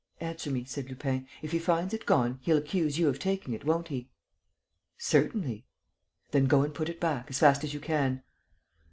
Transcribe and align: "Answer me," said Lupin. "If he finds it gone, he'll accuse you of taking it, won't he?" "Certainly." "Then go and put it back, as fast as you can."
"Answer 0.19 0.49
me," 0.49 0.63
said 0.63 0.89
Lupin. 0.89 1.27
"If 1.43 1.51
he 1.51 1.59
finds 1.59 1.93
it 1.93 2.07
gone, 2.07 2.39
he'll 2.41 2.57
accuse 2.57 2.97
you 2.97 3.07
of 3.07 3.19
taking 3.19 3.53
it, 3.53 3.65
won't 3.65 3.89
he?" 3.89 4.09
"Certainly." 4.97 5.67
"Then 6.31 6.45
go 6.47 6.63
and 6.63 6.73
put 6.73 6.89
it 6.89 6.99
back, 6.99 7.27
as 7.29 7.37
fast 7.37 7.63
as 7.63 7.75
you 7.75 7.79
can." 7.79 8.23